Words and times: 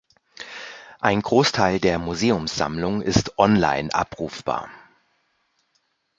Ein 0.99 1.21
Großteil 1.21 1.79
der 1.79 1.99
Museumssammlung 1.99 3.03
ist 3.03 3.37
online 3.37 3.93
abrufbar. 3.93 4.67